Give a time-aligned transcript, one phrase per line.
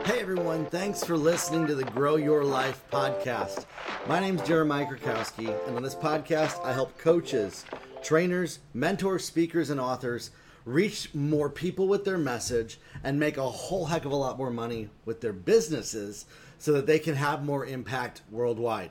[0.00, 3.66] Hey everyone, thanks for listening to the Grow Your Life podcast.
[4.08, 7.64] My name is Jeremiah Krakowski, and on this podcast, I help coaches,
[8.02, 10.32] trainers, mentors, speakers, and authors
[10.64, 14.50] reach more people with their message and make a whole heck of a lot more
[14.50, 16.24] money with their businesses
[16.58, 18.90] so that they can have more impact worldwide.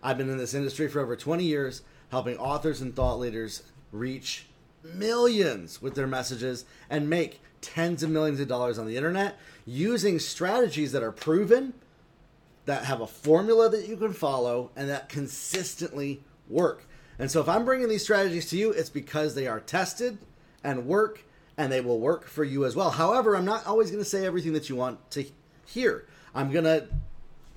[0.00, 4.46] I've been in this industry for over 20 years, helping authors and thought leaders reach
[4.84, 10.18] millions with their messages and make tens of millions of dollars on the internet using
[10.18, 11.72] strategies that are proven,
[12.66, 16.84] that have a formula that you can follow, and that consistently work.
[17.18, 20.18] And so if I'm bringing these strategies to you, it's because they are tested
[20.64, 21.24] and work
[21.56, 22.90] and they will work for you as well.
[22.90, 25.24] However, I'm not always going to say everything that you want to
[25.66, 26.06] hear.
[26.34, 26.88] I'm going to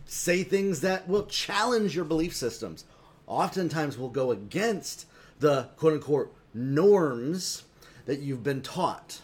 [0.06, 2.86] say things that will challenge your belief systems.
[3.28, 5.08] Oftentimes, will go against
[5.40, 7.64] the quote unquote norms
[8.06, 9.22] that you've been taught.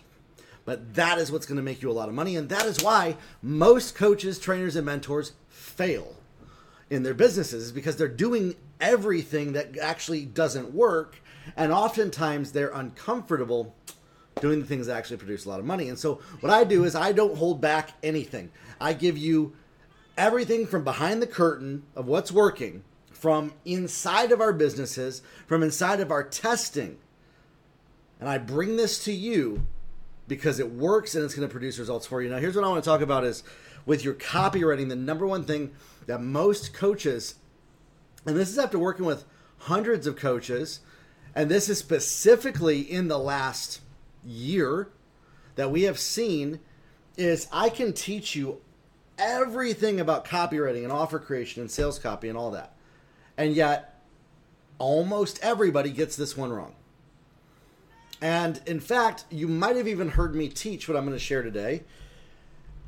[0.66, 2.36] But that is what's going to make you a lot of money.
[2.36, 6.16] And that is why most coaches, trainers, and mentors fail
[6.90, 11.22] in their businesses because they're doing everything that actually doesn't work.
[11.56, 13.76] And oftentimes they're uncomfortable
[14.40, 15.90] doing the things that actually produce a lot of money.
[15.90, 18.52] And so what I do is I don't hold back anything.
[18.80, 19.54] I give you
[20.18, 26.00] everything from behind the curtain of what's working, from inside of our businesses, from inside
[26.00, 26.98] of our testing.
[28.20, 29.66] And I bring this to you
[30.28, 32.30] because it works and it's going to produce results for you.
[32.30, 33.44] Now, here's what I want to talk about is
[33.86, 35.72] with your copywriting, the number one thing
[36.06, 37.36] that most coaches,
[38.26, 39.26] and this is after working with
[39.60, 40.82] hundreds of coaches,
[41.36, 43.82] and this is specifically in the last
[44.26, 44.90] year
[45.56, 46.60] that we have seen,
[47.18, 48.62] is I can teach you
[49.18, 52.76] everything about copywriting and offer creation and sales copy and all that.
[53.38, 54.02] And yet,
[54.78, 56.76] almost everybody gets this one wrong.
[58.22, 61.42] And in fact, you might have even heard me teach what I'm going to share
[61.42, 61.84] today.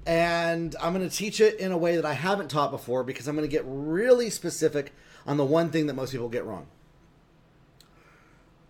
[0.05, 3.27] And I'm going to teach it in a way that I haven't taught before because
[3.27, 4.93] I'm going to get really specific
[5.25, 6.67] on the one thing that most people get wrong.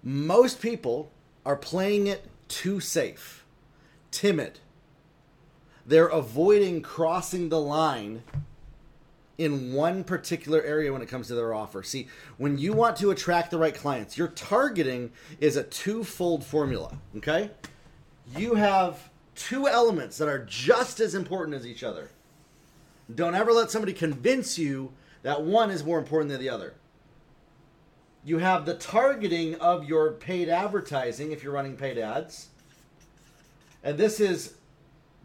[0.03, 1.11] Most people
[1.45, 3.45] are playing it too safe,
[4.11, 4.59] timid.
[5.85, 8.23] They're avoiding crossing the line
[9.37, 11.81] in one particular area when it comes to their offer.
[11.83, 12.07] See,
[12.37, 17.51] when you want to attract the right clients, your targeting is a twofold formula, okay?
[18.37, 22.11] You have two elements that are just as important as each other.
[23.13, 24.91] Don't ever let somebody convince you
[25.23, 26.75] that one is more important than the other.
[28.23, 32.49] You have the targeting of your paid advertising if you're running paid ads.
[33.83, 34.53] And this is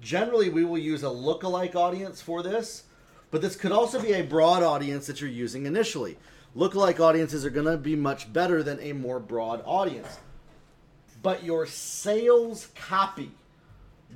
[0.01, 2.85] generally we will use a lookalike audience for this
[3.31, 6.17] but this could also be a broad audience that you're using initially.
[6.57, 10.19] Lookalike audiences are going to be much better than a more broad audience.
[11.23, 13.31] But your sales copy,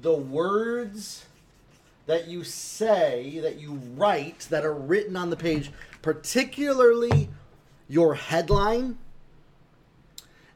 [0.01, 1.27] the words
[2.07, 5.71] that you say, that you write, that are written on the page,
[6.01, 7.29] particularly
[7.89, 8.99] your headline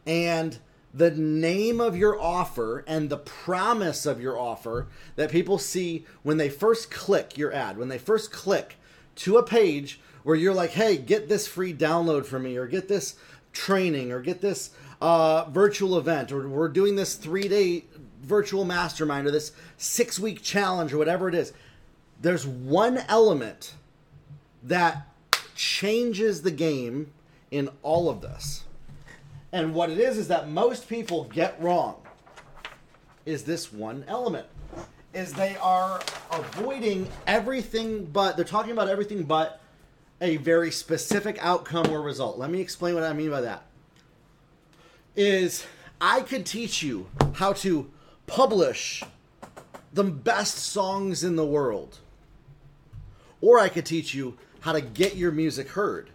[0.07, 0.59] and
[0.95, 4.87] the name of your offer and the promise of your offer
[5.17, 8.77] that people see when they first click your ad, when they first click
[9.17, 12.89] to a page where you're like, hey, get this free download from me, or get
[12.89, 13.15] this
[13.53, 14.71] training, or get this
[15.01, 17.85] uh, virtual event, or we're doing this three day
[18.23, 21.53] virtual mastermind, or this six week challenge, or whatever it is.
[22.21, 23.75] There's one element
[24.63, 25.07] that
[25.55, 27.13] changes the game
[27.51, 28.65] in all of this
[29.57, 31.97] and what it is is that most people get wrong
[33.25, 34.47] is this one element
[35.15, 35.99] is they are
[36.31, 39.63] avoiding everything but they're talking about everything but
[40.21, 42.39] a very specific outcome or result.
[42.39, 43.63] Let me explain what I mean by that.
[45.15, 45.65] Is
[46.03, 47.91] I could teach you how to
[48.27, 49.03] publish
[49.95, 51.99] the best songs in the world.
[53.41, 56.11] Or I could teach you how to get your music heard.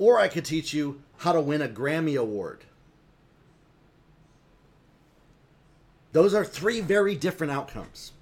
[0.00, 2.64] Or I could teach you how to win a Grammy Award.
[6.12, 8.12] Those are three very different outcomes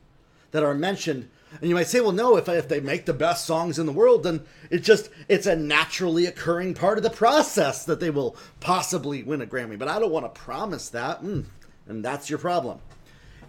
[0.50, 1.30] that are mentioned.
[1.60, 3.92] And you might say, well, no, if, if they make the best songs in the
[3.92, 8.36] world, then it's just, it's a naturally occurring part of the process that they will
[8.58, 9.78] possibly win a Grammy.
[9.78, 11.22] But I don't want to promise that.
[11.22, 11.44] Mm,
[11.86, 12.81] and that's your problem.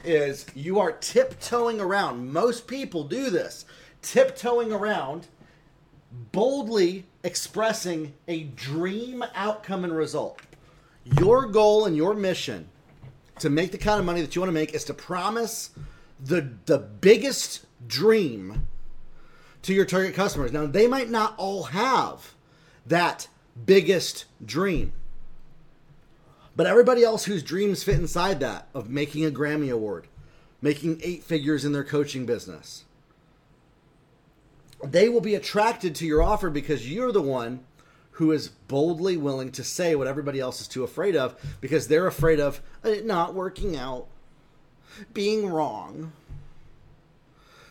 [0.03, 2.31] Is you are tiptoeing around.
[2.31, 3.65] Most people do this.
[4.03, 5.27] Tiptoeing around
[6.11, 10.41] boldly expressing a dream outcome and result.
[11.03, 12.67] Your goal and your mission
[13.39, 15.71] to make the kind of money that you want to make is to promise
[16.19, 18.67] the the biggest dream
[19.61, 20.51] to your target customers.
[20.51, 22.35] Now, they might not all have
[22.85, 23.27] that
[23.65, 24.93] biggest dream.
[26.55, 30.07] But everybody else whose dreams fit inside that of making a Grammy award,
[30.61, 32.83] making eight figures in their coaching business,
[34.83, 37.61] they will be attracted to your offer because you're the one
[38.11, 42.07] who is boldly willing to say what everybody else is too afraid of because they're
[42.07, 44.07] afraid of it not working out,
[45.13, 46.11] being wrong,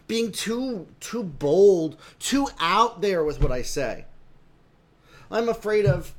[0.06, 4.06] being too too bold, too out there with what I say.
[5.31, 6.14] I'm afraid of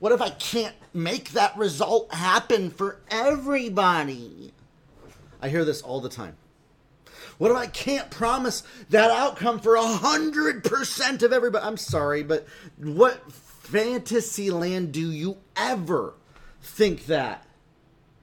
[0.00, 4.52] what if I can't make that result happen for everybody?
[5.40, 6.36] I hear this all the time.
[7.40, 11.64] What if I can't promise that outcome for a hundred percent of everybody?
[11.64, 12.46] I'm sorry, but
[12.76, 16.12] what fantasy land do you ever
[16.60, 17.46] think that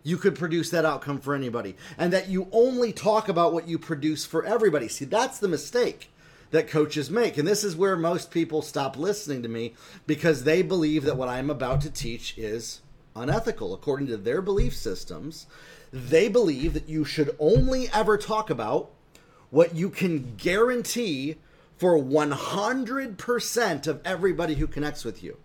[0.03, 3.79] you could produce that outcome for anybody and that you only talk about what you
[3.79, 4.87] produce for everybody?
[4.87, 6.11] See, that's the mistake
[6.51, 7.39] that coaches make.
[7.39, 9.73] And this is where most people stop listening to me
[10.05, 12.81] because they believe that what I'm about to teach is
[13.15, 15.47] unethical according to their belief systems.
[15.91, 18.91] They believe that you should only ever talk about
[19.49, 21.35] what you can guarantee
[21.77, 25.37] for 100% of everybody who connects with you.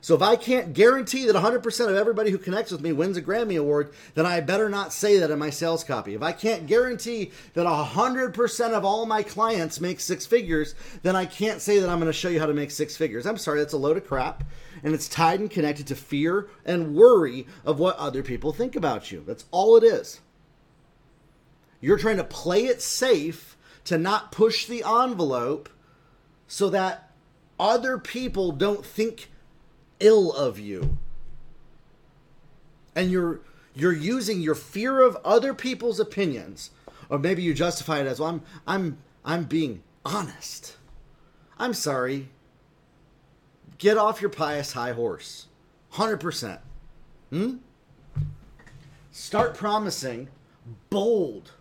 [0.00, 3.22] So if I can't guarantee that 100% of everybody who connects with me wins a
[3.22, 6.14] Grammy Award, then I better not say that in my sales copy.
[6.14, 11.26] If I can't guarantee that 100% of all my clients make six figures, then I
[11.26, 13.26] can't say that I'm going to show you how to make six figures.
[13.26, 14.44] I'm sorry, that's a load of crap.
[14.84, 19.10] And it's tied and connected to fear and worry of what other people think about
[19.10, 19.24] you.
[19.26, 20.20] That's all it is.
[21.80, 25.68] You're trying to play it safe to not push the envelope
[26.46, 27.10] so that
[27.58, 29.30] other people don't think
[30.00, 30.98] ill of you.
[32.94, 33.40] And you're
[33.74, 36.70] you're using your fear of other people's opinions
[37.08, 40.76] or maybe you justify it as well I'm I'm I'm being honest.
[41.58, 42.28] I'm sorry.
[43.78, 45.46] Get off your pious high horse.
[45.92, 46.58] 100%.
[47.30, 47.56] Hmm?
[49.12, 50.28] Start promising
[50.90, 51.52] bold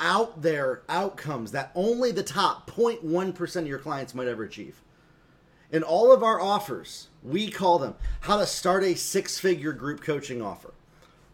[0.00, 4.82] out there outcomes that only the top 0.1% of your clients might ever achieve.
[5.70, 10.00] In all of our offers, we call them how to start a six figure group
[10.00, 10.74] coaching offer,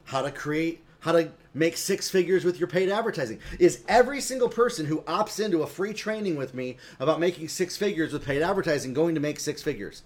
[0.04, 3.40] how to create, how to make six figures with your paid advertising.
[3.58, 7.76] Is every single person who opts into a free training with me about making six
[7.76, 10.02] figures with paid advertising going to make six figures?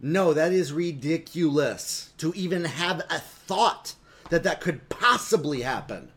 [0.00, 3.94] No, that is ridiculous to even have a thought
[4.28, 6.10] that that could possibly happen.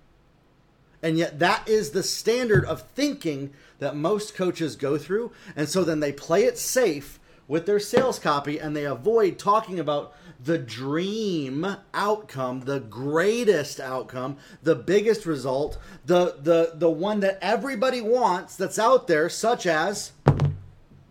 [1.01, 5.31] And yet, that is the standard of thinking that most coaches go through.
[5.55, 9.79] And so then they play it safe with their sales copy and they avoid talking
[9.79, 17.39] about the dream outcome, the greatest outcome, the biggest result, the, the, the one that
[17.41, 20.11] everybody wants that's out there, such as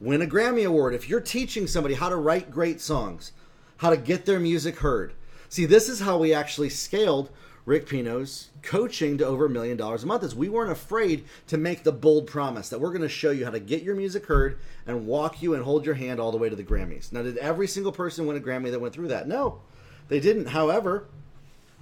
[0.00, 0.94] win a Grammy Award.
[0.94, 3.32] If you're teaching somebody how to write great songs,
[3.79, 5.14] how to get their music heard.
[5.49, 7.31] See, this is how we actually scaled
[7.69, 11.59] Rick Pino's coaching to over a million dollars a month is we weren't afraid to
[11.59, 14.25] make the bold promise that we're going to show you how to get your music
[14.25, 17.12] heard and walk you and hold your hand all the way to the Grammys.
[17.12, 19.29] Now, did every single person win a Grammy that went through that?
[19.29, 19.61] No,
[20.09, 20.47] they didn't.
[20.47, 21.09] However,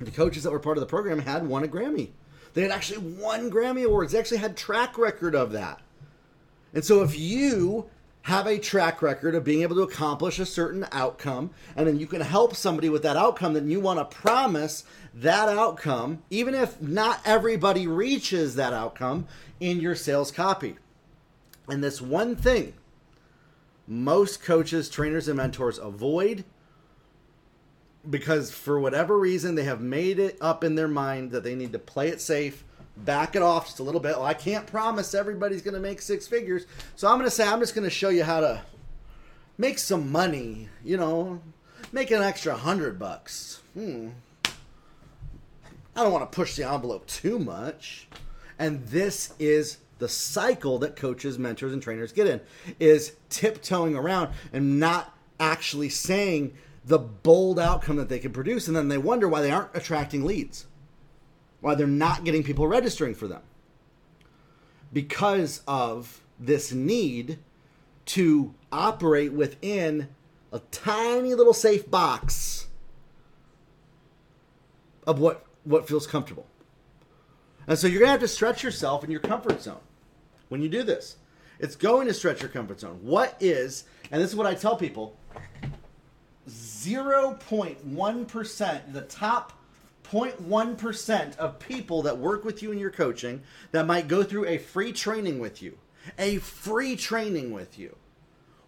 [0.00, 2.10] the coaches that were part of the program had won a Grammy.
[2.54, 4.10] They had actually won Grammy awards.
[4.10, 5.80] They actually had track record of that.
[6.74, 7.88] And so if you
[8.26, 12.08] have a track record of being able to accomplish a certain outcome, and then you
[12.08, 14.82] can help somebody with that outcome, then you want to promise
[15.14, 19.28] that outcome, even if not everybody reaches that outcome
[19.60, 20.74] in your sales copy.
[21.68, 22.74] And this one thing
[23.86, 26.44] most coaches, trainers, and mentors avoid
[28.10, 31.70] because for whatever reason they have made it up in their mind that they need
[31.70, 32.64] to play it safe
[32.96, 34.16] back it off just a little bit.
[34.16, 36.66] Well, I can't promise everybody's going to make six figures.
[36.96, 38.62] So I'm going to say, I'm just going to show you how to
[39.58, 41.40] make some money, you know,
[41.92, 43.60] make an extra hundred bucks.
[43.74, 44.08] Hmm.
[45.94, 48.08] I don't want to push the envelope too much.
[48.58, 52.40] And this is the cycle that coaches, mentors, and trainers get in
[52.78, 58.68] is tiptoeing around and not actually saying the bold outcome that they can produce.
[58.68, 60.66] And then they wonder why they aren't attracting leads
[61.60, 63.42] why they're not getting people registering for them.
[64.92, 67.38] Because of this need
[68.06, 70.08] to operate within
[70.52, 72.68] a tiny little safe box
[75.06, 76.46] of what, what feels comfortable.
[77.66, 79.80] And so you're going to have to stretch yourself in your comfort zone
[80.48, 81.16] when you do this.
[81.58, 82.98] It's going to stretch your comfort zone.
[83.02, 85.16] What is, and this is what I tell people
[86.48, 89.52] 0.1%, the top
[90.10, 94.58] 0.1% of people that work with you in your coaching that might go through a
[94.58, 95.78] free training with you.
[96.18, 97.96] A free training with you.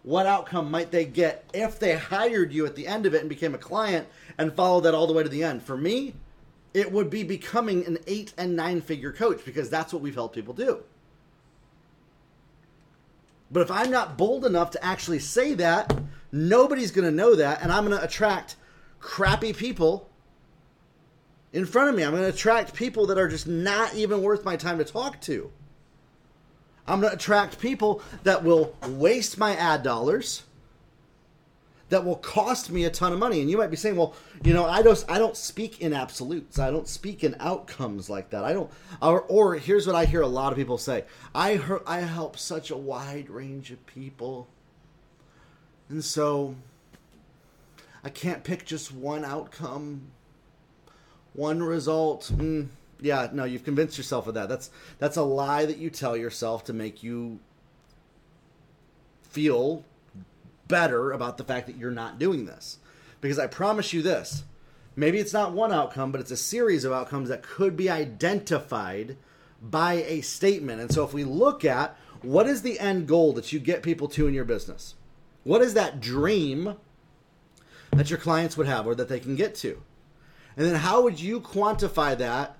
[0.03, 3.29] What outcome might they get if they hired you at the end of it and
[3.29, 5.63] became a client and followed that all the way to the end?
[5.63, 6.15] For me,
[6.73, 10.35] it would be becoming an eight and nine figure coach because that's what we've helped
[10.35, 10.83] people do.
[13.51, 15.97] But if I'm not bold enough to actually say that,
[16.31, 18.55] nobody's going to know that, and I'm going to attract
[18.99, 20.09] crappy people
[21.53, 22.03] in front of me.
[22.03, 25.19] I'm going to attract people that are just not even worth my time to talk
[25.21, 25.51] to.
[26.87, 30.43] I'm going to attract people that will waste my ad dollars
[31.89, 33.41] that will cost me a ton of money.
[33.41, 36.59] And you might be saying, well, you know, I don't I don't speak in absolutes.
[36.59, 38.43] I don't speak in outcomes like that.
[38.43, 41.05] I don't or or here's what I hear a lot of people say.
[41.33, 44.47] I heard I help such a wide range of people.
[45.89, 46.55] And so
[48.03, 50.11] I can't pick just one outcome,
[51.39, 52.31] one result.
[52.35, 52.67] Mm,
[52.99, 54.49] yeah, no, you've convinced yourself of that.
[54.49, 54.69] That's
[54.99, 57.39] that's a lie that you tell yourself to make you
[59.23, 59.85] feel
[60.67, 62.79] better about the fact that you're not doing this.
[63.21, 64.43] Because I promise you this
[64.95, 69.15] maybe it's not one outcome, but it's a series of outcomes that could be identified
[69.61, 70.81] by a statement.
[70.81, 74.09] And so if we look at what is the end goal that you get people
[74.09, 74.95] to in your business?
[75.45, 76.75] What is that dream
[77.91, 79.81] that your clients would have or that they can get to?
[80.57, 82.57] And then how would you quantify that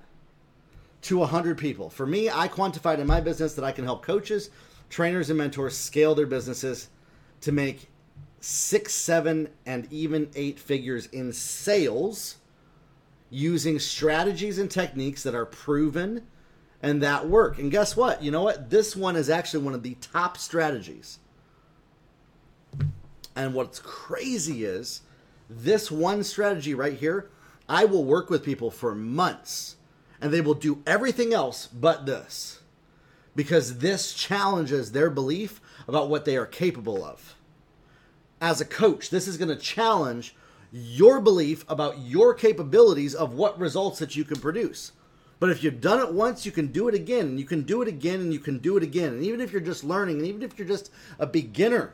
[1.04, 1.90] to 100 people?
[1.90, 4.50] For me, I quantified in my business that I can help coaches,
[4.90, 6.90] trainers, and mentors scale their businesses
[7.42, 7.90] to make
[8.42, 12.38] six, seven, and even eight figures in sales
[13.30, 16.26] using strategies and techniques that are proven
[16.82, 17.60] and that work.
[17.60, 18.24] And guess what?
[18.24, 18.70] You know what?
[18.70, 21.20] This one is actually one of the top strategies.
[23.36, 25.02] And what's crazy is
[25.50, 27.30] this one strategy right here,
[27.70, 29.78] I will work with people for months
[30.20, 32.60] and they will do everything else but this
[33.36, 37.36] because this challenges their belief about what they are capable of
[38.42, 40.36] as a coach, this is going to challenge
[40.72, 44.92] your belief about your capabilities of what results that you can produce.
[45.40, 47.82] But if you've done it once, you can do it again, and you can do
[47.82, 49.14] it again, and you can do it again.
[49.14, 51.94] And even if you're just learning, and even if you're just a beginner,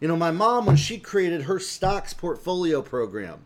[0.00, 3.44] you know, my mom, when she created her stocks portfolio program,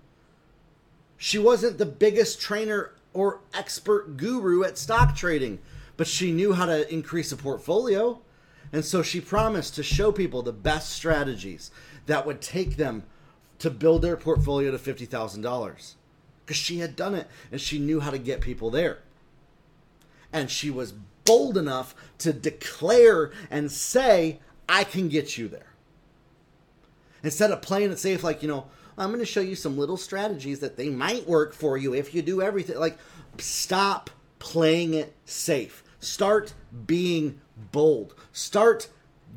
[1.16, 5.58] she wasn't the biggest trainer or expert guru at stock trading,
[5.96, 8.20] but she knew how to increase a portfolio.
[8.73, 11.70] And so she promised to show people the best strategies
[12.06, 13.04] that would take them
[13.58, 15.94] to build their portfolio to $50,000
[16.44, 18.99] because she had done it and she knew how to get people there.
[20.32, 20.92] And she was
[21.25, 25.73] bold enough to declare and say, I can get you there.
[27.23, 28.66] Instead of playing it safe, like, you know,
[28.98, 32.14] I'm going to show you some little strategies that they might work for you if
[32.14, 32.78] you do everything.
[32.78, 32.98] Like,
[33.38, 35.84] stop playing it safe.
[36.00, 36.54] Start
[36.86, 37.40] being
[37.72, 38.14] bold.
[38.32, 38.88] Start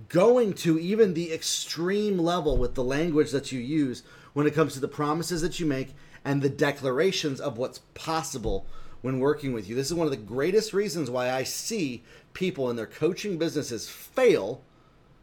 [0.08, 4.74] going to even the extreme level with the language that you use when it comes
[4.74, 8.66] to the promises that you make and the declarations of what's possible
[9.02, 9.76] when working with you.
[9.76, 13.90] This is one of the greatest reasons why I see people in their coaching businesses
[13.90, 14.62] fail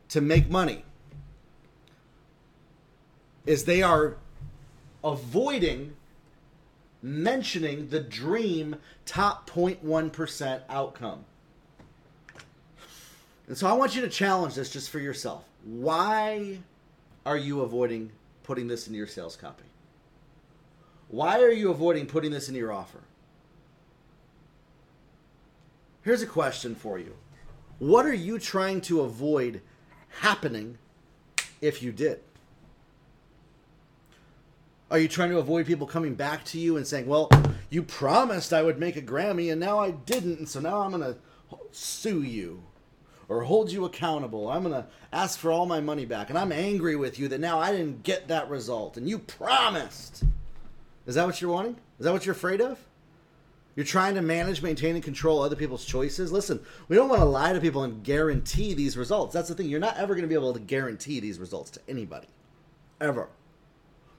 [0.08, 0.84] to make money.
[3.44, 4.16] Is they are
[5.06, 5.94] avoiding
[7.00, 11.24] mentioning the dream top 0.1% outcome.
[13.46, 15.44] And so I want you to challenge this just for yourself.
[15.64, 16.58] Why
[17.24, 18.10] are you avoiding
[18.42, 19.62] putting this into your sales copy?
[21.08, 23.00] Why are you avoiding putting this into your offer?
[26.02, 27.14] Here's a question for you
[27.78, 29.60] What are you trying to avoid
[30.20, 30.78] happening
[31.60, 32.20] if you did?
[34.90, 37.28] Are you trying to avoid people coming back to you and saying, well,
[37.70, 40.92] you promised I would make a Grammy and now I didn't, and so now I'm
[40.92, 41.16] going to
[41.72, 42.62] sue you?
[43.28, 44.48] or hold you accountable.
[44.48, 46.30] I'm going to ask for all my money back.
[46.30, 50.24] And I'm angry with you that now I didn't get that result and you promised.
[51.06, 51.76] Is that what you're wanting?
[51.98, 52.78] Is that what you're afraid of?
[53.74, 56.32] You're trying to manage, maintain, and control other people's choices.
[56.32, 59.34] Listen, we don't want to lie to people and guarantee these results.
[59.34, 59.68] That's the thing.
[59.68, 62.28] You're not ever going to be able to guarantee these results to anybody.
[63.00, 63.28] Ever.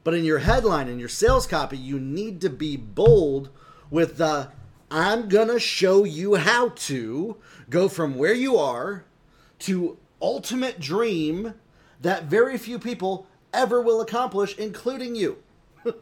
[0.07, 3.49] But in your headline, in your sales copy, you need to be bold
[3.89, 4.53] with the
[4.89, 7.35] I'm going to show you how to
[7.69, 9.03] go from where you are
[9.59, 11.55] to ultimate dream
[12.01, 15.43] that very few people ever will accomplish, including you.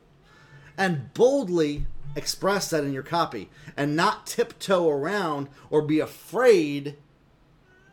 [0.77, 6.95] and boldly express that in your copy and not tiptoe around or be afraid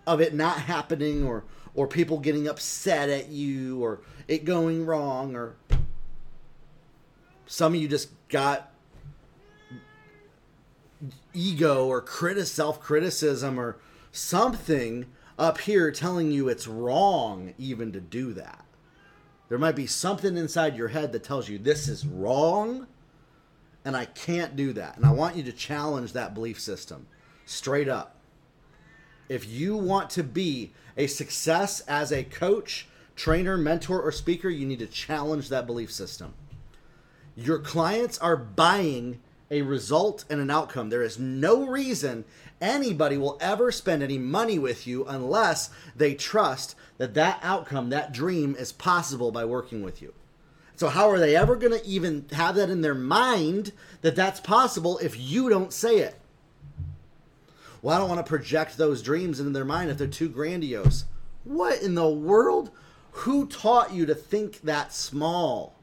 [0.07, 5.35] of it not happening or or people getting upset at you or it going wrong
[5.35, 5.57] or
[7.47, 8.73] some of you just got
[11.35, 13.77] ego or critic self criticism or
[14.11, 15.07] something
[15.39, 18.65] up here telling you it's wrong even to do that.
[19.49, 22.87] There might be something inside your head that tells you this is wrong
[23.85, 24.97] and I can't do that.
[24.97, 27.07] And I want you to challenge that belief system
[27.45, 28.17] straight up.
[29.29, 34.67] If you want to be a success as a coach, trainer, mentor, or speaker, you
[34.67, 36.35] need to challenge that belief system.
[37.37, 39.21] Your clients are buying
[39.51, 40.89] a result and an outcome.
[40.89, 42.25] There is no reason
[42.61, 48.13] anybody will ever spend any money with you unless they trust that that outcome, that
[48.13, 50.15] dream, is possible by working with you.
[50.77, 54.41] So, how are they ever going to even have that in their mind that that's
[54.41, 56.17] possible if you don't say it?
[57.83, 61.05] Well, I don't want to project those dreams into their mind if they're too grandiose.
[61.45, 62.71] What in the world?
[63.11, 65.75] Who taught you to think that small?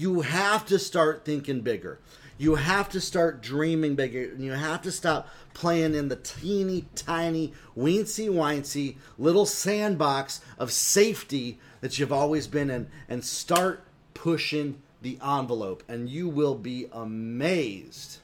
[0.00, 1.98] You have to start thinking bigger.
[2.38, 4.30] You have to start dreaming bigger.
[4.30, 10.72] And You have to stop playing in the teeny tiny, weensy wincy little sandbox of
[10.72, 15.82] safety that you've always been in and start pushing the envelope.
[15.86, 18.20] And you will be amazed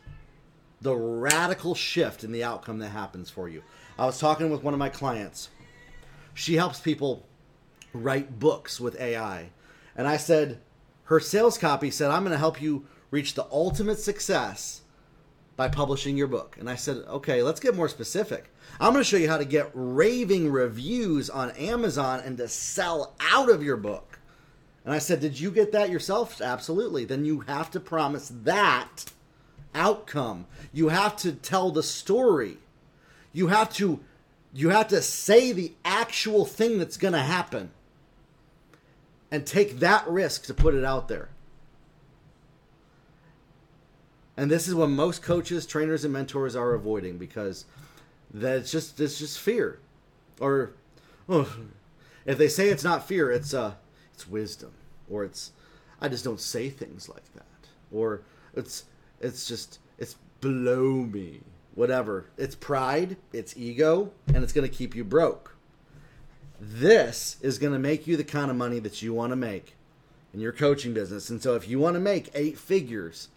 [0.81, 3.63] the radical shift in the outcome that happens for you.
[3.99, 5.51] I was talking with one of my clients.
[6.33, 7.27] She helps people
[7.93, 9.51] write books with AI.
[9.95, 10.63] And I said,
[11.07, 14.83] her sales copy said, I'm going to help you reach the ultimate success
[15.57, 16.57] by publishing your book.
[16.59, 18.53] And I said, okay, let's get more specific.
[18.79, 23.15] I'm going to show you how to get raving reviews on Amazon and to sell
[23.21, 24.19] out of your book.
[24.85, 26.41] And I said, did you get that yourself?
[26.41, 27.05] Absolutely.
[27.05, 29.07] Then you have to promise that
[29.75, 30.47] outcome.
[30.73, 32.59] You have to tell the story.
[33.33, 34.01] You have to
[34.55, 37.71] you have to say the actual thing that's going to happen
[39.31, 41.29] and take that risk to put it out there.
[44.37, 47.65] And this is what most coaches, trainers, and mentors are avoiding because
[48.33, 49.79] that's just it's just fear,
[50.41, 50.73] or
[51.29, 51.57] oh,
[52.27, 53.75] if they say it's not fear, it's uh
[54.13, 54.73] it's wisdom,
[55.09, 55.53] or it's
[56.01, 58.23] I just don't say things like that, or
[58.55, 58.85] it's
[59.21, 61.41] it's just it's below me,
[61.75, 62.27] whatever.
[62.37, 65.56] It's pride, it's ego, and it's going to keep you broke.
[66.69, 69.77] This is going to make you the kind of money that you want to make
[70.35, 71.31] in your coaching business.
[71.31, 73.29] And so if you want to make eight figures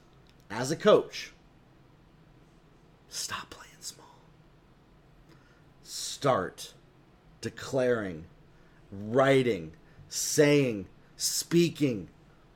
[0.49, 1.31] as a coach,
[3.07, 4.17] stop playing small.
[5.83, 6.73] Start
[7.39, 8.25] declaring,
[8.91, 9.73] writing,
[10.07, 12.07] saying, speaking,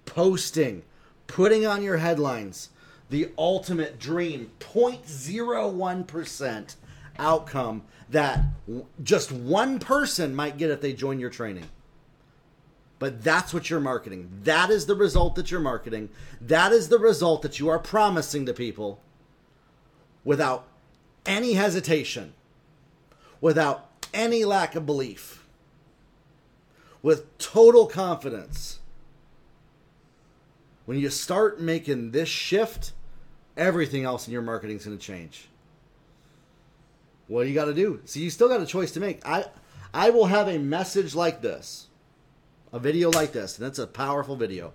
[0.06, 0.82] posting,
[1.28, 2.70] putting on your headlines
[3.12, 6.76] the ultimate dream 0.01%
[7.18, 8.42] outcome that
[9.02, 11.66] just one person might get if they join your training.
[13.00, 14.30] But that's what you're marketing.
[14.44, 16.10] That is the result that you're marketing.
[16.40, 19.02] That is the result that you are promising to people
[20.24, 20.68] without
[21.26, 22.34] any hesitation,
[23.42, 25.46] without any lack of belief,
[27.02, 28.80] with total confidence.
[30.86, 32.94] When you start making this shift,
[33.58, 35.50] everything else in your marketing is going to change.
[37.28, 38.02] What do you got to do?
[38.06, 39.26] So you still got a choice to make.
[39.28, 39.46] I
[39.94, 41.88] I will have a message like this
[42.74, 44.74] a video like this, and it's a powerful video.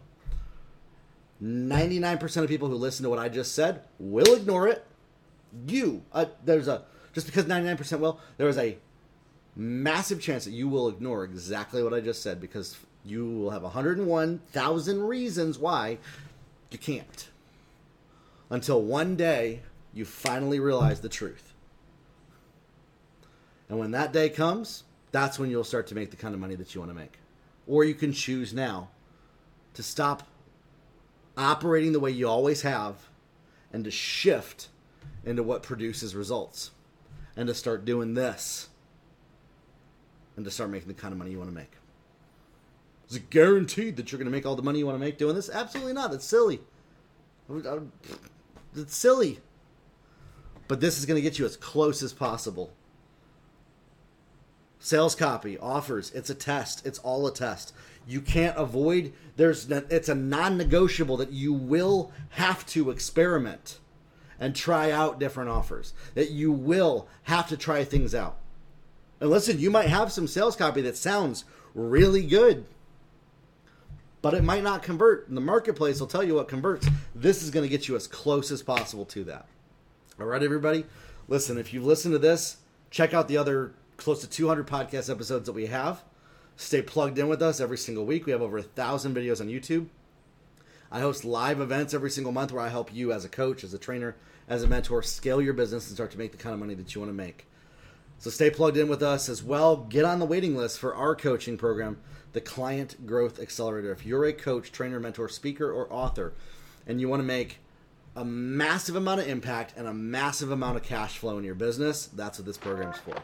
[1.42, 4.84] 99% of people who listen to what I just said will ignore it.
[5.66, 8.78] You, uh, there's a, just because 99% will, there is a
[9.56, 13.62] massive chance that you will ignore exactly what I just said because you will have
[13.62, 15.98] 101,000 reasons why
[16.70, 17.28] you can't.
[18.50, 21.47] Until one day you finally realize the truth.
[23.68, 26.54] And when that day comes, that's when you'll start to make the kind of money
[26.54, 27.18] that you want to make.
[27.66, 28.88] Or you can choose now
[29.74, 30.26] to stop
[31.36, 32.96] operating the way you always have
[33.72, 34.68] and to shift
[35.24, 36.70] into what produces results
[37.36, 38.68] and to start doing this
[40.36, 41.72] and to start making the kind of money you want to make.
[43.08, 45.18] Is it guaranteed that you're going to make all the money you want to make
[45.18, 45.48] doing this?
[45.48, 46.10] Absolutely not.
[46.10, 46.60] That's silly.
[48.76, 49.40] It's silly.
[50.66, 52.72] But this is going to get you as close as possible
[54.78, 57.74] sales copy offers it's a test it's all a test.
[58.06, 63.78] You can't avoid there's it's a non-negotiable that you will have to experiment
[64.40, 68.38] and try out different offers that you will have to try things out.
[69.20, 72.64] And listen you might have some sales copy that sounds really good
[74.20, 75.32] but it might not convert.
[75.32, 76.88] The marketplace will tell you what converts.
[77.14, 79.46] This is going to get you as close as possible to that.
[80.20, 80.84] All right everybody?
[81.28, 82.56] Listen if you've listened to this
[82.90, 86.02] check out the other close to 200 podcast episodes that we have.
[86.56, 88.24] Stay plugged in with us every single week.
[88.24, 89.88] We have over a thousand videos on YouTube.
[90.90, 93.74] I host live events every single month where I help you as a coach, as
[93.74, 94.16] a trainer,
[94.48, 96.94] as a mentor scale your business and start to make the kind of money that
[96.94, 97.46] you want to make.
[98.18, 99.76] So stay plugged in with us as well.
[99.76, 101.98] Get on the waiting list for our coaching program,
[102.32, 103.92] the Client Growth Accelerator.
[103.92, 106.34] If you're a coach, trainer, mentor, speaker, or author,
[106.86, 107.58] and you want to make
[108.16, 112.06] a massive amount of impact and a massive amount of cash flow in your business.
[112.06, 113.14] That's what this program's for.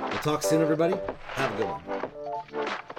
[0.00, 0.94] We'll talk soon, everybody.
[1.34, 2.89] Have a good one.